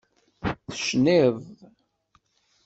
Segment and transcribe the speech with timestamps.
[0.71, 1.37] Tecnid.